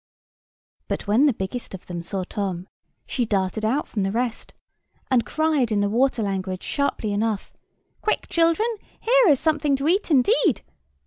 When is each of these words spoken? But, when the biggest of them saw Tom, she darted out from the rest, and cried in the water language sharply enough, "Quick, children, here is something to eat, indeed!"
But, 0.87 1.05
when 1.05 1.27
the 1.27 1.31
biggest 1.31 1.75
of 1.75 1.85
them 1.85 2.01
saw 2.01 2.23
Tom, 2.23 2.67
she 3.05 3.23
darted 3.23 3.63
out 3.63 3.87
from 3.87 4.01
the 4.01 4.11
rest, 4.11 4.51
and 5.11 5.27
cried 5.27 5.71
in 5.71 5.81
the 5.81 5.89
water 5.91 6.23
language 6.23 6.63
sharply 6.63 7.13
enough, 7.13 7.53
"Quick, 8.01 8.27
children, 8.27 8.67
here 8.99 9.27
is 9.27 9.39
something 9.39 9.75
to 9.75 9.87
eat, 9.87 10.09
indeed!" 10.09 10.63